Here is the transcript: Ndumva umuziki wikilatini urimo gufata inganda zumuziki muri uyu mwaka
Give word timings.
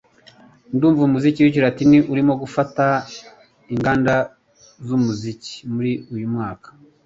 Ndumva 0.75 1.01
umuziki 1.03 1.39
wikilatini 1.45 1.97
urimo 2.11 2.33
gufata 2.41 2.85
inganda 3.73 4.13
zumuziki 4.85 5.53
muri 5.73 5.91
uyu 6.15 6.27
mwaka 6.33 6.67